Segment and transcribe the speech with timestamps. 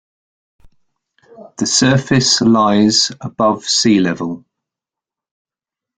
[1.59, 4.45] The surface lies above sea level.